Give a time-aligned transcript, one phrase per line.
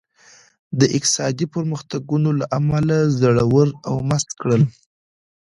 [0.79, 4.61] د اقتصادي پرمختګونو له امله زړور او مست کړل.